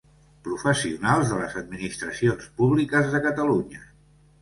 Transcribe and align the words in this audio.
Professionals 0.45 1.29
de 1.35 1.43
les 1.43 1.59
administracions 1.63 2.51
públiques 2.63 3.15
de 3.15 3.25
Catalunya. 3.31 3.89